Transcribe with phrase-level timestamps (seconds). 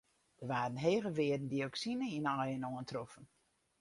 [0.39, 3.25] Der waarden hege wearden dioksine yn de aaien oantroffen.